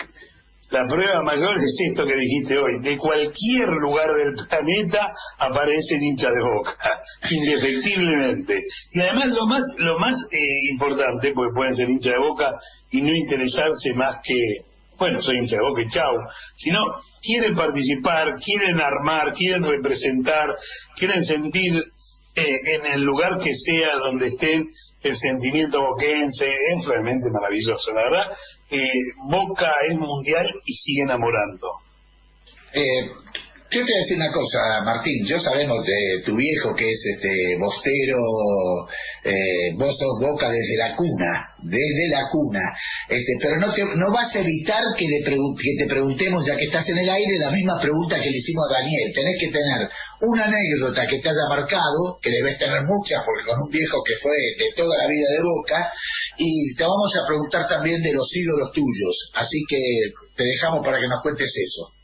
la 0.71 0.85
prueba 0.87 1.23
mayor 1.23 1.55
es 1.57 1.75
esto 1.89 2.05
que 2.05 2.15
dijiste 2.15 2.57
hoy. 2.57 2.79
De 2.81 2.97
cualquier 2.97 3.67
lugar 3.69 4.07
del 4.15 4.35
planeta 4.47 5.11
aparecen 5.39 6.01
hinchas 6.01 6.31
de 6.31 6.43
boca, 6.43 6.77
indefectiblemente. 7.29 8.63
Y 8.91 9.01
además 9.01 9.29
lo 9.29 9.47
más, 9.47 9.63
lo 9.77 9.99
más 9.99 10.15
eh, 10.31 10.71
importante, 10.71 11.31
porque 11.33 11.53
pueden 11.55 11.75
ser 11.75 11.89
hinchas 11.89 12.13
de 12.13 12.19
boca 12.19 12.51
y 12.91 13.01
no 13.01 13.15
interesarse 13.15 13.93
más 13.95 14.17
que, 14.23 14.35
bueno, 14.97 15.21
soy 15.21 15.37
hincha 15.37 15.55
de 15.55 15.63
boca 15.63 15.81
y 15.81 15.89
chau, 15.89 16.15
sino 16.55 16.79
quieren 17.21 17.55
participar, 17.55 18.35
quieren 18.35 18.79
armar, 18.79 19.33
quieren 19.33 19.63
representar, 19.63 20.47
quieren 20.95 21.23
sentir 21.23 21.83
eh, 22.35 22.59
en 22.75 22.85
el 22.85 23.01
lugar 23.01 23.37
que 23.43 23.53
sea 23.53 23.95
donde 23.97 24.27
estén 24.27 24.69
el 25.01 25.15
sentimiento 25.15 25.81
boquense 25.81 26.47
es 26.47 26.85
realmente 26.85 27.29
maravilloso, 27.31 27.93
la 27.93 28.03
verdad. 28.03 28.37
Eh, 28.69 28.91
Boca 29.29 29.71
es 29.87 29.97
mundial 29.97 30.53
y 30.65 30.73
sigue 30.73 31.01
enamorando. 31.03 31.71
Eh, 32.73 33.11
Yo 33.71 33.85
te 33.85 33.85
voy 33.85 33.93
a 33.93 34.01
decir 34.01 34.17
una 34.17 34.31
cosa, 34.31 34.81
Martín. 34.83 35.27
Yo 35.27 35.37
sabemos 35.37 35.85
de 35.85 36.23
tu 36.25 36.35
viejo 36.35 36.73
que 36.73 36.89
es 36.89 37.01
este 37.05 37.53
bostero, 37.61 38.17
eh, 39.23 39.77
vos 39.77 39.93
sos 39.93 40.17
boca 40.19 40.49
desde 40.49 40.75
la 40.75 40.95
cuna, 40.95 41.53
desde 41.61 42.09
la 42.09 42.25
cuna. 42.33 42.65
Este, 43.07 43.29
pero 43.39 43.61
no 43.61 43.71
te, 43.71 43.85
no 43.85 44.09
vas 44.11 44.33
a 44.35 44.39
evitar 44.39 44.81
que, 44.97 45.05
le 45.05 45.21
que 45.21 45.73
te 45.77 45.85
preguntemos, 45.85 46.41
ya 46.47 46.57
que 46.57 46.65
estás 46.65 46.89
en 46.89 46.97
el 46.97 47.09
aire, 47.13 47.37
la 47.37 47.51
misma 47.51 47.77
pregunta 47.79 48.17
que 48.17 48.31
le 48.31 48.41
hicimos 48.41 48.65
a 48.71 48.81
Daniel. 48.81 49.13
Tenés 49.13 49.37
que 49.37 49.53
tener 49.53 49.85
una 50.21 50.45
anécdota 50.45 51.05
que 51.05 51.19
te 51.19 51.29
haya 51.29 51.45
marcado, 51.47 52.17
que 52.23 52.31
debes 52.31 52.57
tener 52.57 52.81
muchas, 52.89 53.21
porque 53.21 53.45
con 53.45 53.61
un 53.61 53.69
viejo 53.69 54.01
que 54.01 54.17
fue 54.17 54.33
de 54.33 54.73
toda 54.73 54.97
la 54.97 55.05
vida 55.05 55.29
de 55.29 55.43
boca, 55.45 55.93
y 56.41 56.73
te 56.73 56.81
vamos 56.81 57.13
a 57.21 57.27
preguntar 57.27 57.69
también 57.69 58.01
de 58.01 58.13
los 58.17 58.25
ídolos 58.33 58.73
tuyos. 58.73 59.29
Así 59.35 59.61
que 59.69 59.77
te 60.35 60.43
dejamos 60.43 60.81
para 60.81 60.97
que 60.97 61.07
nos 61.07 61.21
cuentes 61.21 61.53
eso. 61.53 61.98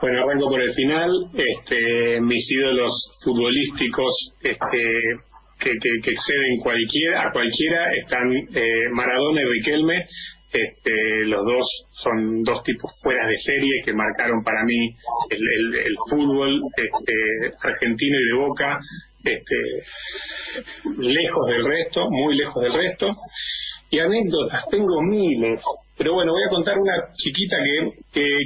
Bueno, 0.00 0.24
arranco 0.24 0.48
por 0.48 0.60
el 0.60 0.72
final. 0.74 1.10
Este, 1.34 2.20
mis 2.20 2.50
ídolos 2.50 2.92
futbolísticos 3.24 4.32
este, 4.42 4.82
que, 5.58 5.70
que, 5.80 6.10
exceden 6.10 6.60
cualquiera, 6.62 7.28
a 7.28 7.32
cualquiera 7.32 7.90
están 7.94 8.30
eh, 8.30 8.88
Maradona 8.92 9.40
y 9.40 9.44
Riquelme. 9.44 10.06
Este, 10.52 10.92
los 11.24 11.44
dos 11.44 11.66
son 12.02 12.42
dos 12.42 12.62
tipos 12.62 12.90
fuera 13.02 13.26
de 13.26 13.36
serie 13.38 13.82
que 13.84 13.92
marcaron 13.92 14.42
para 14.42 14.64
mí 14.64 14.94
el, 15.30 15.74
el, 15.74 15.94
fútbol 16.08 16.60
este, 16.76 17.56
argentino 17.60 18.16
y 18.18 18.24
de 18.24 18.46
Boca, 18.46 18.78
este, 19.24 19.56
lejos 20.98 21.46
del 21.48 21.64
resto, 21.64 22.06
muy 22.10 22.36
lejos 22.36 22.62
del 22.62 22.74
resto. 22.74 23.14
Y 23.90 23.98
anécdotas, 23.98 24.66
tengo 24.70 25.02
miles. 25.02 25.62
Pero 25.98 26.12
bueno, 26.12 26.32
voy 26.32 26.42
a 26.46 26.50
contar 26.50 26.76
una 26.76 26.92
chiquita 27.14 27.56
que, 27.64 27.90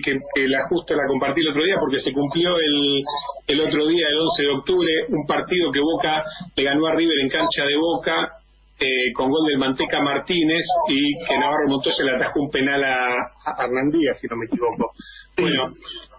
que, 0.04 0.18
que, 0.34 0.48
la 0.48 0.60
justo 0.68 0.94
la 0.94 1.06
compartí 1.08 1.40
el 1.40 1.48
otro 1.48 1.64
día 1.64 1.76
porque 1.80 1.98
se 1.98 2.12
cumplió 2.12 2.56
el, 2.58 3.02
el 3.48 3.60
otro 3.60 3.88
día, 3.88 4.06
el 4.08 4.20
11 4.20 4.42
de 4.42 4.48
octubre, 4.50 4.92
un 5.08 5.26
partido 5.26 5.72
que 5.72 5.80
Boca 5.80 6.22
le 6.56 6.62
ganó 6.62 6.86
a 6.86 6.94
River 6.94 7.18
en 7.22 7.28
cancha 7.28 7.64
de 7.64 7.76
Boca 7.76 8.40
eh, 8.78 9.12
con 9.14 9.28
gol 9.28 9.46
del 9.46 9.58
Manteca 9.58 10.00
Martínez 10.00 10.64
y 10.88 11.12
que 11.26 11.38
Navarro 11.38 11.68
Montoya 11.68 12.04
le 12.04 12.16
atajó 12.16 12.40
un 12.40 12.50
penal 12.50 12.82
a, 12.82 12.96
a 13.44 13.64
Hernandía, 13.64 14.14
si 14.14 14.26
no 14.26 14.36
me 14.36 14.46
equivoco. 14.46 14.92
Bueno, 15.36 15.70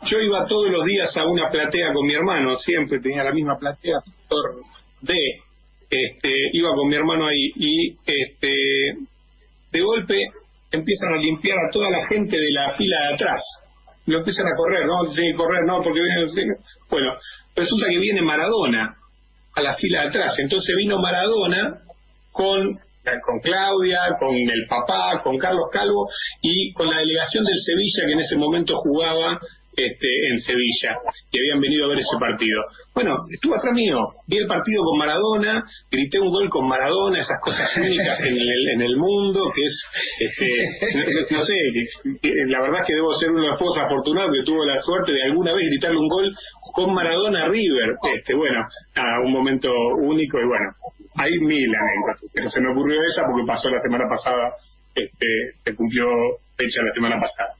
yo 0.03 0.19
iba 0.19 0.45
todos 0.47 0.69
los 0.69 0.85
días 0.85 1.15
a 1.17 1.25
una 1.25 1.49
platea 1.49 1.93
con 1.93 2.05
mi 2.05 2.13
hermano, 2.13 2.57
siempre 2.57 2.99
tenía 2.99 3.23
la 3.23 3.33
misma 3.33 3.57
platea, 3.57 3.99
sector 4.01 4.61
D, 5.01 5.15
este, 5.89 6.33
iba 6.53 6.69
con 6.75 6.87
mi 6.87 6.95
hermano 6.95 7.27
ahí 7.27 7.51
y 7.55 7.97
este, 8.05 8.55
de 9.71 9.81
golpe 9.81 10.23
empiezan 10.71 11.13
a 11.13 11.17
limpiar 11.17 11.57
a 11.57 11.71
toda 11.71 11.89
la 11.89 12.07
gente 12.07 12.37
de 12.37 12.51
la 12.51 12.73
fila 12.73 12.95
de 13.07 13.13
atrás. 13.13 13.43
Lo 14.05 14.19
empiezan 14.19 14.47
a 14.47 14.55
correr, 14.55 14.85
no, 14.85 15.11
tienen 15.13 15.33
que 15.33 15.37
correr, 15.37 15.63
no, 15.65 15.81
porque 15.83 16.01
viene... 16.01 16.55
Bueno, 16.89 17.13
resulta 17.55 17.87
que 17.89 17.99
viene 17.99 18.21
Maradona 18.21 18.95
a 19.55 19.61
la 19.61 19.75
fila 19.75 20.01
de 20.01 20.07
atrás. 20.07 20.39
Entonces 20.39 20.75
vino 20.77 20.97
Maradona 20.97 21.77
con, 22.31 22.79
con 23.21 23.39
Claudia, 23.43 24.15
con 24.19 24.33
el 24.33 24.65
papá, 24.67 25.21
con 25.23 25.37
Carlos 25.37 25.67
Calvo 25.71 26.07
y 26.41 26.73
con 26.73 26.89
la 26.89 26.97
delegación 26.99 27.43
del 27.43 27.57
Sevilla 27.57 28.07
que 28.07 28.13
en 28.13 28.19
ese 28.21 28.37
momento 28.37 28.75
jugaba 28.77 29.39
este, 29.75 30.07
en 30.31 30.39
Sevilla 30.39 30.97
y 31.31 31.39
habían 31.39 31.61
venido 31.61 31.85
a 31.85 31.89
ver 31.89 31.99
ese 31.99 32.17
partido. 32.19 32.61
Bueno, 32.93 33.15
estuvo 33.31 33.55
atrás 33.55 33.73
mío, 33.73 33.97
vi 34.27 34.37
el 34.37 34.47
partido 34.47 34.83
con 34.83 34.99
Maradona, 34.99 35.63
grité 35.89 36.19
un 36.19 36.29
gol 36.29 36.49
con 36.49 36.67
Maradona, 36.67 37.19
esas 37.19 37.39
cosas 37.41 37.69
únicas 37.77 38.19
en 38.21 38.35
el, 38.35 38.69
en 38.75 38.81
el 38.81 38.97
mundo, 38.97 39.51
que 39.55 39.63
es, 39.63 39.83
este, 40.19 41.31
no, 41.31 41.41
sé, 41.41 41.55
la 42.47 42.61
verdad 42.61 42.81
es 42.81 42.87
que 42.87 42.95
debo 42.95 43.13
ser 43.13 43.31
uno 43.31 43.43
de 43.43 43.49
los 43.49 43.59
pocos 43.59 43.77
afortunados 43.77 44.31
que 44.35 44.43
tuvo 44.43 44.65
la 44.65 44.81
suerte 44.81 45.13
de 45.13 45.23
alguna 45.23 45.53
vez 45.53 45.65
gritarle 45.67 45.97
un 45.97 46.09
gol 46.09 46.31
con 46.73 46.93
Maradona 46.93 47.47
River. 47.47 47.95
Este, 48.15 48.35
bueno, 48.35 48.59
a 48.95 49.25
un 49.25 49.31
momento 49.31 49.71
único 50.01 50.37
y 50.39 50.47
bueno, 50.47 50.71
hay 51.15 51.31
mil 51.39 51.67
anécdotas, 51.67 52.29
pero 52.33 52.49
se 52.49 52.61
me 52.61 52.71
ocurrió 52.71 53.01
esa 53.03 53.23
porque 53.23 53.47
pasó 53.47 53.69
la 53.69 53.79
semana 53.79 54.05
pasada, 54.09 54.53
este, 54.95 55.27
se 55.63 55.75
cumplió 55.75 56.05
fecha 56.57 56.81
la 56.83 56.91
semana 56.91 57.15
pasada 57.19 57.55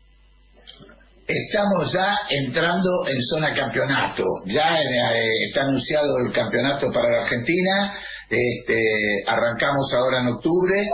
estamos 1.31 1.91
ya 1.93 2.15
entrando 2.29 3.07
en 3.07 3.21
zona 3.21 3.53
campeonato. 3.53 4.23
Ya 4.45 4.75
eh, 4.81 5.45
está 5.47 5.61
anunciado 5.61 6.17
el 6.25 6.31
campeonato 6.31 6.91
para 6.91 7.09
la 7.09 7.23
Argentina. 7.23 7.93
Este, 8.29 9.23
arrancamos 9.27 9.93
ahora 9.93 10.21
en 10.21 10.27
octubre. 10.27 10.87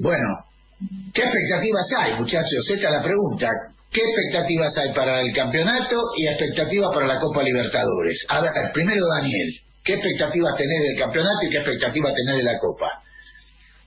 Bueno, 0.00 0.28
¿qué 1.12 1.22
expectativas 1.22 1.86
hay, 1.96 2.14
muchachos? 2.14 2.68
Esta 2.70 2.88
es 2.88 2.94
la 2.94 3.02
pregunta. 3.02 3.48
¿Qué 3.90 4.00
expectativas 4.00 4.76
hay 4.78 4.92
para 4.94 5.20
el 5.20 5.32
campeonato 5.34 6.00
y 6.16 6.26
expectativas 6.26 6.94
para 6.94 7.06
la 7.06 7.20
Copa 7.20 7.42
Libertadores? 7.42 8.24
A 8.28 8.40
ver, 8.40 8.52
primero 8.72 9.06
Daniel, 9.06 9.60
¿qué 9.84 9.94
expectativas 9.94 10.56
tenés 10.56 10.82
del 10.82 10.98
campeonato 10.98 11.44
y 11.46 11.50
qué 11.50 11.58
expectativas 11.58 12.14
tenés 12.14 12.36
de 12.38 12.42
la 12.42 12.58
Copa? 12.58 13.02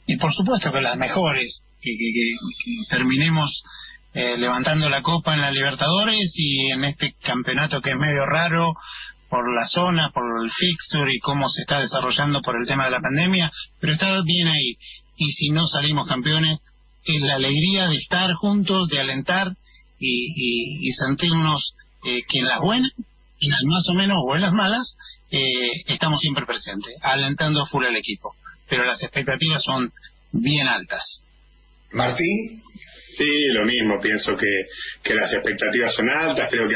Y 0.06 0.18
por 0.18 0.32
supuesto 0.32 0.72
que 0.72 0.82
las 0.82 0.98
mejores, 0.98 1.62
que, 1.82 1.90
que 1.90 2.96
terminemos 2.96 3.64
eh, 4.16 4.38
levantando 4.38 4.90
la 4.90 5.02
copa 5.02 5.34
en 5.34 5.42
la 5.42 5.52
Libertadores 5.52 6.32
y 6.36 6.72
en 6.72 6.86
este 6.86 7.16
campeonato 7.22 7.82
que 7.82 7.90
es 7.90 7.98
medio 7.98 8.26
raro 8.26 8.74
por 9.30 9.54
la 9.54 9.68
zona, 9.68 10.10
por 10.12 10.24
el 10.42 10.50
fixture 10.50 11.14
y 11.14 11.20
cómo 11.20 11.50
se 11.50 11.64
está 11.64 11.82
desarrollando 11.82 12.42
por 12.42 12.56
el 12.56 12.66
tema 12.66 12.86
de 12.86 12.92
la 12.92 13.02
pandemia, 13.02 13.52
pero 13.82 13.92
está 13.92 14.22
bien 14.24 14.48
ahí. 14.48 14.78
Y 15.18 15.32
si 15.34 15.50
no 15.50 15.68
salimos 15.68 16.08
campeones, 16.08 16.60
es 17.04 17.22
la 17.22 17.36
alegría 17.36 17.90
de 17.90 17.98
estar 17.98 18.32
juntos, 18.36 18.88
de 18.88 19.02
alentar 19.02 19.52
y, 20.00 20.90
sentirnos 20.92 21.76
eh, 22.06 22.22
que 22.26 22.40
en 22.40 22.46
las 22.46 22.62
buenas, 22.62 22.92
en 22.98 23.50
las 23.50 23.64
más 23.66 23.86
o 23.90 23.96
menos 23.96 24.18
o 24.26 24.34
en 24.36 24.42
las 24.44 24.54
malas, 24.54 24.96
eh, 25.30 25.84
estamos 25.88 26.22
siempre 26.22 26.46
presentes, 26.46 26.96
alentando 27.02 27.62
a 27.62 27.66
full 27.66 27.84
al 27.84 27.98
equipo. 27.98 28.34
Pero 28.70 28.86
las 28.86 29.04
expectativas 29.04 29.62
son 29.62 29.92
bien 30.32 30.68
altas. 30.68 31.22
Martín. 31.92 32.62
Sí, 33.18 33.48
lo 33.54 33.64
mismo, 33.66 34.00
pienso 34.02 34.36
que, 34.36 34.62
que 35.04 35.14
las 35.14 35.32
expectativas 35.34 35.96
son 35.96 36.10
altas, 36.10 36.50
creo 36.52 36.68
que, 36.68 36.76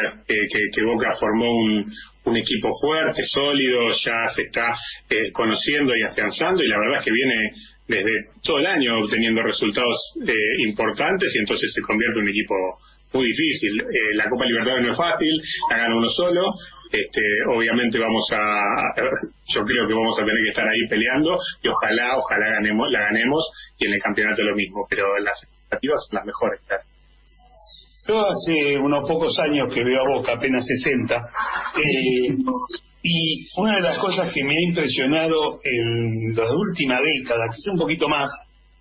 que, 0.73 0.83
Boca 0.83 1.11
formó 1.19 1.51
un, 1.51 1.91
un 2.25 2.37
equipo 2.37 2.69
fuerte, 2.81 3.23
sólido, 3.23 3.89
ya 3.89 4.27
se 4.33 4.43
está 4.43 4.71
eh, 5.09 5.31
conociendo 5.33 5.95
y 5.97 6.03
afianzando 6.03 6.63
y 6.63 6.67
la 6.67 6.79
verdad 6.79 6.99
es 6.99 7.05
que 7.05 7.11
viene 7.11 7.51
desde 7.87 8.11
todo 8.43 8.59
el 8.59 8.67
año 8.67 8.99
obteniendo 9.03 9.41
resultados 9.41 10.13
eh, 10.25 10.33
importantes 10.67 11.33
y 11.35 11.39
entonces 11.39 11.73
se 11.73 11.81
convierte 11.81 12.19
en 12.19 12.23
un 12.23 12.29
equipo 12.29 12.55
muy 13.13 13.25
difícil. 13.25 13.81
Eh, 13.81 14.15
la 14.15 14.29
Copa 14.29 14.45
Libertadores 14.45 14.85
no 14.85 14.91
es 14.91 14.97
fácil, 14.97 15.31
la 15.71 15.77
gana 15.77 15.97
uno 15.97 16.09
solo. 16.09 16.41
Este, 16.91 17.21
obviamente 17.53 17.99
vamos 17.99 18.25
a, 18.31 18.61
yo 19.53 19.61
creo 19.61 19.87
que 19.87 19.93
vamos 19.93 20.17
a 20.17 20.25
tener 20.25 20.41
que 20.43 20.49
estar 20.49 20.67
ahí 20.67 20.87
peleando 20.89 21.37
y 21.61 21.67
ojalá, 21.67 22.17
ojalá 22.17 22.49
ganemos, 22.49 22.87
la 22.91 23.01
ganemos 23.01 23.43
y 23.77 23.85
en 23.85 23.93
el 23.93 24.01
campeonato 24.01 24.41
lo 24.41 24.55
mismo, 24.55 24.87
pero 24.89 25.05
las 25.19 25.37
las 26.11 26.25
mejores. 26.25 26.61
Yo 28.07 28.25
hace 28.25 28.77
unos 28.77 29.07
pocos 29.07 29.37
años 29.39 29.73
que 29.73 29.83
veo 29.83 30.01
a 30.01 30.17
Boca, 30.17 30.33
apenas 30.33 30.65
60, 30.65 31.15
eh, 31.77 32.37
y 33.03 33.47
una 33.57 33.75
de 33.75 33.81
las 33.81 33.99
cosas 33.99 34.33
que 34.33 34.43
me 34.43 34.51
ha 34.51 34.69
impresionado 34.69 35.59
en 35.63 36.35
la 36.35 36.51
última 36.51 36.99
década, 36.99 37.45
quizá 37.55 37.71
un 37.71 37.79
poquito 37.79 38.09
más, 38.09 38.29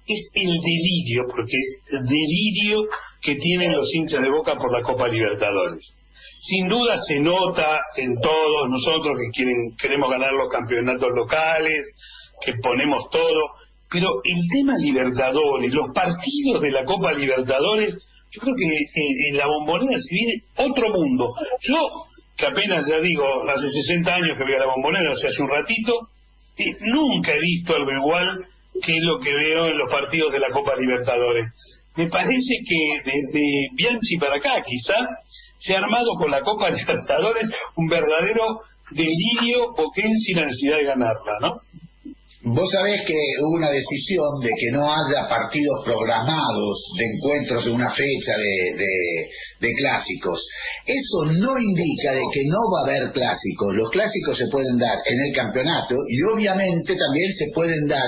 es 0.07 0.31
el 0.33 0.49
delirio, 0.49 1.25
porque 1.29 1.57
es 1.57 1.83
el 1.93 2.05
delirio 2.07 2.89
que 3.21 3.37
tienen 3.37 3.73
los 3.73 3.95
hinchas 3.95 4.23
de 4.23 4.31
Boca 4.31 4.57
por 4.57 4.73
la 4.73 4.83
Copa 4.83 5.09
Libertadores. 5.09 5.95
Sin 6.41 6.69
duda 6.69 6.97
se 6.97 7.21
nota 7.21 7.81
en 7.97 8.15
todos 8.21 8.71
nosotros 8.71 9.19
que 9.21 9.31
quieren, 9.37 9.77
queremos 9.81 10.11
ganar 10.11 10.33
los 10.33 10.51
campeonatos 10.51 11.11
locales, 11.15 11.87
que 12.45 12.55
ponemos 12.63 13.11
todo, 13.11 13.41
pero 13.91 14.09
el 14.25 14.41
tema 14.53 14.75
Libertadores, 14.79 15.73
los 15.73 15.93
partidos 15.95 16.61
de 16.61 16.71
la 16.71 16.85
Copa 16.85 17.13
Libertadores, 17.13 17.95
yo 18.31 18.41
creo 18.43 18.55
que 18.55 19.31
en 19.31 19.37
la 19.37 19.47
bombonera 19.47 19.99
se 19.99 20.15
vive 20.15 20.43
otro 20.57 20.93
mundo. 20.93 21.33
Yo, 21.63 21.89
que 22.37 22.47
apenas 22.47 22.87
ya 22.89 23.01
digo, 23.01 23.25
hace 23.49 23.69
60 23.69 24.15
años 24.15 24.37
que 24.37 24.45
veo 24.45 24.59
la 24.59 24.75
bombonera, 24.75 25.11
o 25.11 25.17
sea, 25.17 25.31
hace 25.31 25.43
un 25.43 25.49
ratito, 25.49 26.09
eh, 26.59 26.77
nunca 26.81 27.33
he 27.33 27.41
visto 27.41 27.75
algo 27.75 27.91
igual 27.91 28.45
que 28.83 29.01
lo 29.01 29.19
que 29.21 29.33
veo 29.33 29.69
en 29.69 29.79
los 29.79 29.91
partidos 29.91 30.33
de 30.33 30.41
la 30.41 30.51
Copa 30.53 30.77
Libertadores. 30.77 31.49
Me 31.97 32.09
parece 32.09 32.61
que 32.69 33.11
desde 33.11 33.69
Bianchi 33.75 34.19
para 34.19 34.37
acá, 34.37 34.63
quizá, 34.65 34.95
se 35.59 35.75
ha 35.75 35.79
armado 35.79 36.15
con 36.19 36.31
la 36.31 36.43
Copa 36.43 36.71
Libertadores 36.71 37.51
un 37.77 37.89
verdadero 37.89 38.61
delirio 38.91 39.75
sin 40.25 40.37
la 40.37 40.43
necesidad 40.45 40.77
de 40.77 40.85
ganarla, 40.85 41.39
¿no? 41.41 41.61
Vos 42.55 42.71
sabés 42.73 43.03
que 43.07 43.15
hubo 43.43 43.57
una 43.57 43.71
decisión 43.71 44.41
de 44.41 44.51
que 44.59 44.71
no 44.73 44.81
haya 44.91 45.29
partidos 45.29 45.85
programados 45.85 46.93
de 46.97 47.05
encuentros 47.05 47.67
en 47.67 47.73
una 47.73 47.91
fecha 47.91 48.33
de, 48.39 49.75
clásicos. 49.77 50.47
Eso 50.87 51.33
no 51.33 51.59
indica 51.59 52.13
de 52.13 52.23
que 52.33 52.43
no 52.49 52.59
va 52.73 52.81
a 52.81 52.85
haber 52.89 53.13
clásicos. 53.13 53.75
Los 53.75 53.91
clásicos 53.91 54.39
se 54.39 54.49
pueden 54.49 54.79
dar 54.79 54.99
en 55.05 55.21
el 55.21 55.33
campeonato 55.35 55.95
y 56.09 56.23
obviamente 56.35 56.97
también 56.97 57.33
se 57.35 57.53
pueden 57.55 57.87
dar 57.87 58.07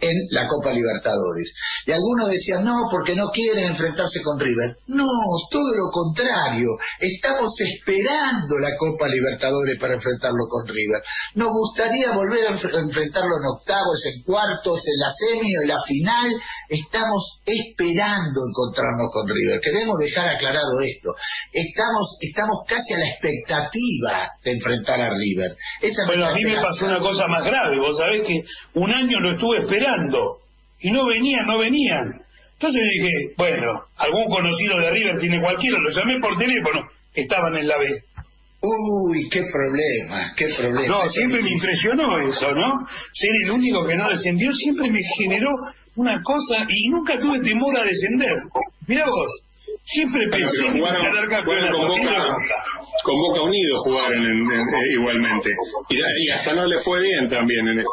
en 0.00 0.16
la 0.30 0.46
Copa 0.46 0.72
Libertadores. 0.72 1.52
Y 1.86 1.92
algunos 1.92 2.28
decían, 2.30 2.64
no, 2.64 2.84
porque 2.90 3.16
no 3.16 3.30
quieren 3.30 3.64
enfrentarse 3.64 4.22
con 4.22 4.38
River. 4.38 4.76
No, 4.88 5.08
todo 5.50 5.74
lo 5.74 5.90
contrario. 5.90 6.68
Estamos 7.00 7.50
esperando 7.58 8.58
la 8.60 8.76
Copa 8.76 9.08
Libertadores 9.08 9.78
para 9.80 9.94
enfrentarlo 9.94 10.44
con 10.48 10.68
River. 10.68 11.02
Nos 11.34 11.48
gustaría 11.50 12.12
volver 12.12 12.46
a 12.46 12.80
enfrentarlo 12.80 13.36
en 13.40 13.46
octavos, 13.56 13.98
en 14.06 14.22
cuartos, 14.22 14.80
en 14.86 14.98
la 15.00 15.10
semi 15.16 15.56
o 15.56 15.62
en 15.62 15.68
la 15.68 15.82
final. 15.82 16.30
Estamos 16.68 17.40
esperando 17.44 18.40
encontrarnos 18.52 19.08
con 19.10 19.26
River. 19.28 19.60
Queremos 19.60 19.96
dejar 19.98 20.28
aclarado 20.28 20.80
esto. 20.84 21.10
Estamos, 21.52 22.18
estamos 22.20 22.58
casi 22.68 22.94
a 22.94 22.98
la 22.98 23.08
expectativa 23.08 24.28
de 24.44 24.52
enfrentar 24.52 25.00
a 25.00 25.10
River. 25.10 25.56
bueno, 26.06 26.26
a 26.26 26.34
mí 26.34 26.44
me 26.44 26.60
pasó 26.60 26.86
una 26.86 27.00
cosa 27.00 27.26
más 27.26 27.42
grave. 27.42 27.80
Vos 27.80 27.96
sabés 27.96 28.26
que 28.26 28.42
un 28.74 28.90
año 28.92 29.20
lo 29.20 29.32
estuve 29.32 29.58
esperando 29.60 29.87
y 30.80 30.90
no 30.90 31.06
venían, 31.06 31.46
no 31.46 31.58
venían. 31.58 32.20
Entonces 32.54 32.82
dije, 32.96 33.34
bueno, 33.36 33.82
algún 33.96 34.26
conocido 34.26 34.78
de 34.80 34.90
River 34.90 35.18
tiene 35.20 35.40
cualquiera, 35.40 35.76
lo 35.78 35.90
llamé 35.90 36.18
por 36.20 36.36
teléfono, 36.36 36.88
estaban 37.14 37.56
en 37.56 37.68
la 37.68 37.78
B. 37.78 37.86
Uy, 38.60 39.28
qué 39.30 39.44
problema, 39.52 40.32
qué 40.36 40.48
problema. 40.48 40.88
No, 40.88 41.08
siempre 41.08 41.40
me 41.42 41.52
impresionó 41.52 42.18
eso, 42.18 42.50
¿no? 42.52 42.84
Ser 43.12 43.30
el 43.44 43.50
único 43.52 43.86
que 43.86 43.94
no 43.94 44.08
descendió 44.10 44.52
siempre 44.52 44.90
me 44.90 45.00
generó 45.16 45.50
una 45.94 46.20
cosa 46.22 46.56
y 46.68 46.88
nunca 46.88 47.18
tuve 47.18 47.40
temor 47.40 47.78
a 47.78 47.84
descender. 47.84 48.32
Mira 48.88 49.06
vos, 49.06 49.44
Siempre 49.88 50.20
pensé 50.30 50.66
en 50.66 50.82
ganar 50.82 51.28
campeonato. 51.28 51.78
Con 51.78 51.88
Boca, 51.88 52.36
con 53.04 53.16
Boca 53.16 53.40
Unido 53.42 53.82
jugaron 53.84 54.22
eh, 54.22 54.94
igualmente. 54.94 55.50
Y, 55.88 56.28
hasta 56.28 56.54
no 56.54 56.66
le 56.66 56.78
fue 56.80 57.00
bien 57.02 57.26
también 57.28 57.66
en 57.68 57.78
eso. 57.80 57.88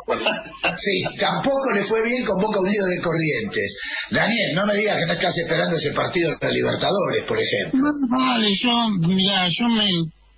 Sí, 0.76 1.04
tampoco 1.20 1.72
le 1.74 1.84
fue 1.84 2.04
bien 2.04 2.26
con 2.26 2.42
Boca 2.42 2.60
Unido 2.60 2.86
de 2.86 3.02
Corrientes. 3.02 3.78
Daniel, 4.12 4.56
no 4.56 4.66
me 4.66 4.76
digas 4.76 5.00
que 5.00 5.06
no 5.06 5.14
estás 5.14 5.38
esperando 5.38 5.78
ese 5.78 5.94
partido 5.94 6.36
de 6.36 6.52
Libertadores, 6.52 7.24
por 7.26 7.40
ejemplo. 7.40 7.80
vale, 8.10 8.50
yo, 8.62 8.90
mira, 9.08 9.48
yo 9.48 9.68
me 9.70 9.88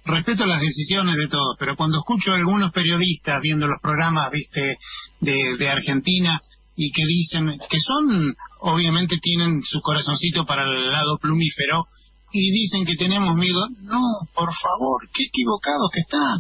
respeto 0.06 0.46
las 0.46 0.62
decisiones 0.62 1.16
de 1.18 1.28
todos, 1.28 1.58
pero 1.58 1.76
cuando 1.76 1.98
escucho 1.98 2.34
a 2.34 2.36
algunos 2.36 2.72
periodistas 2.72 3.42
viendo 3.42 3.68
los 3.68 3.80
programas, 3.82 4.30
viste, 4.30 4.78
de, 5.22 5.58
de 5.58 5.70
Argentina, 5.70 6.40
y 6.78 6.92
que 6.92 7.04
dicen 7.06 7.58
que 7.68 7.80
son, 7.80 8.36
obviamente 8.60 9.18
tienen 9.22 9.62
su 9.64 9.82
corazoncito 9.82 10.46
para 10.46 10.64
el 10.64 10.92
lado 10.92 11.18
plumífero 11.18 11.86
y 12.32 12.52
dicen 12.52 12.86
que 12.86 12.96
tenemos 12.96 13.36
miedo. 13.36 13.68
No, 13.82 14.02
por 14.34 14.54
favor, 14.54 15.10
qué 15.14 15.24
equivocados 15.24 15.90
que 15.94 16.02
están. 16.02 16.40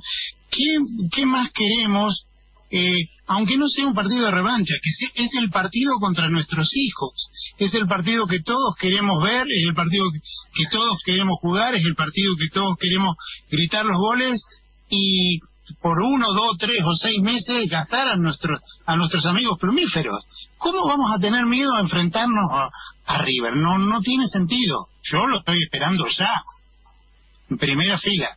¿Qué, 0.49 0.77
qué 1.13 1.25
más 1.25 1.51
queremos? 1.51 2.25
Eh, 2.69 3.09
aunque 3.27 3.57
no 3.57 3.67
sea 3.69 3.87
un 3.87 3.93
partido 3.93 4.25
de 4.25 4.31
revancha, 4.31 4.73
que 4.81 5.23
es 5.23 5.35
el 5.35 5.49
partido 5.49 5.93
contra 5.99 6.29
nuestros 6.29 6.69
hijos, 6.75 7.29
es 7.57 7.73
el 7.73 7.87
partido 7.87 8.25
que 8.25 8.41
todos 8.41 8.75
queremos 8.79 9.21
ver, 9.21 9.45
es 9.49 9.63
el 9.67 9.73
partido 9.73 10.05
que 10.53 10.65
todos 10.71 10.97
queremos 11.05 11.37
jugar, 11.41 11.75
es 11.75 11.85
el 11.85 11.95
partido 11.95 12.35
que 12.37 12.49
todos 12.49 12.77
queremos 12.79 13.15
gritar 13.49 13.85
los 13.85 13.97
goles 13.97 14.45
y 14.89 15.39
por 15.81 15.99
uno, 15.99 16.33
dos, 16.33 16.57
tres 16.57 16.83
o 16.85 16.95
seis 16.95 17.21
meses 17.21 17.69
gastar 17.69 18.07
a 18.07 18.15
nuestros, 18.15 18.61
a 18.85 18.95
nuestros 18.95 19.25
amigos 19.25 19.57
plumíferos. 19.59 20.23
¿Cómo 20.57 20.87
vamos 20.87 21.11
a 21.15 21.21
tener 21.21 21.45
miedo 21.45 21.73
a 21.75 21.81
enfrentarnos 21.81 22.49
a, 22.51 22.69
River? 23.23 23.55
No, 23.55 23.77
no 23.77 24.01
tiene 24.01 24.27
sentido. 24.27 24.87
Yo 25.01 25.25
lo 25.27 25.39
estoy 25.39 25.63
esperando 25.63 26.05
ya, 26.07 26.31
en 27.49 27.57
primera 27.57 27.97
fila. 27.97 28.35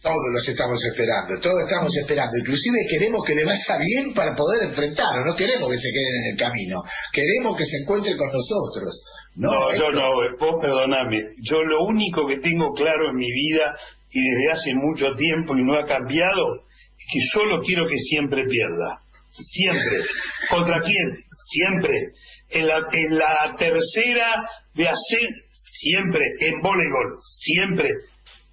Todos 0.00 0.30
los 0.32 0.48
estamos 0.48 0.78
esperando, 0.84 1.40
todos 1.40 1.62
estamos 1.66 1.92
esperando. 1.96 2.32
Inclusive 2.38 2.86
queremos 2.88 3.24
que 3.24 3.34
le 3.34 3.44
vaya 3.44 3.78
bien 3.78 4.14
para 4.14 4.34
poder 4.34 4.68
enfrentarlo, 4.70 5.24
no 5.26 5.34
queremos 5.34 5.68
que 5.68 5.78
se 5.78 5.90
queden 5.90 6.14
en 6.22 6.32
el 6.32 6.36
camino, 6.38 6.82
queremos 7.12 7.56
que 7.56 7.66
se 7.66 7.78
encuentre 7.82 8.16
con 8.16 8.28
nosotros. 8.30 9.02
No, 9.34 9.50
no 9.50 9.74
yo 9.74 9.90
no, 9.90 10.06
vos 10.38 10.62
perdoname, 10.62 11.34
yo 11.42 11.62
lo 11.62 11.84
único 11.84 12.28
que 12.28 12.38
tengo 12.38 12.72
claro 12.74 13.10
en 13.10 13.16
mi 13.16 13.26
vida 13.26 13.74
y 14.10 14.20
desde 14.22 14.52
hace 14.52 14.74
mucho 14.74 15.12
tiempo 15.18 15.56
y 15.56 15.64
no 15.64 15.74
ha 15.78 15.84
cambiado, 15.84 16.62
es 16.96 17.06
que 17.12 17.20
solo 17.32 17.60
quiero 17.62 17.88
que 17.88 17.98
siempre 17.98 18.44
pierda. 18.44 19.02
Siempre. 19.30 20.04
¿Contra 20.48 20.80
quién? 20.80 21.24
Siempre. 21.50 22.12
En 22.50 22.66
la, 22.66 22.78
en 22.92 23.18
la 23.18 23.54
tercera 23.58 24.48
de 24.74 24.88
hacer, 24.88 25.28
siempre. 25.50 26.24
En 26.40 26.60
voleibol, 26.60 27.18
siempre. 27.40 27.90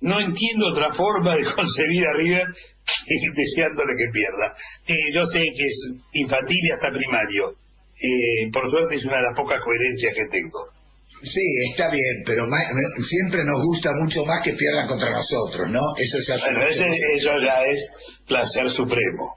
No 0.01 0.19
entiendo 0.19 0.67
otra 0.71 0.93
forma 0.93 1.35
de 1.35 1.43
concebir 1.55 2.05
a 2.05 2.17
River 2.17 2.45
que 3.07 3.41
deseándole 3.41 3.93
que 3.97 4.11
pierda. 4.11 4.53
Eh, 4.87 5.13
yo 5.13 5.25
sé 5.25 5.39
que 5.39 5.65
es 5.65 5.91
infantil 6.13 6.59
y 6.61 6.71
hasta 6.71 6.91
primario. 6.91 7.55
Eh, 7.95 8.51
por 8.51 8.69
suerte 8.69 8.95
es 8.95 9.05
una 9.05 9.17
de 9.17 9.23
las 9.23 9.37
pocas 9.37 9.63
coherencias 9.63 10.13
que 10.13 10.25
tengo. 10.29 10.67
Sí, 11.23 11.41
está 11.71 11.89
bien, 11.89 12.23
pero 12.25 12.45
siempre 13.01 13.43
nos 13.45 13.61
gusta 13.63 13.89
mucho 14.03 14.25
más 14.25 14.43
que 14.43 14.53
pierdan 14.53 14.85
contra 14.87 15.09
nosotros, 15.09 15.71
¿no? 15.71 15.79
Eso, 15.97 16.17
eso 16.19 17.31
ya 17.41 17.63
es 17.63 17.89
placer 18.27 18.69
supremo. 18.69 19.35